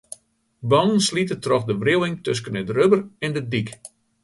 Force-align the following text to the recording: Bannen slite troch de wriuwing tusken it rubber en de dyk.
Bannen 0.69 1.01
slite 1.07 1.35
troch 1.45 1.65
de 1.69 1.75
wriuwing 1.81 2.15
tusken 2.25 2.59
it 2.61 2.73
rubber 2.75 3.01
en 3.25 3.31
de 3.35 3.43
dyk. 3.51 3.69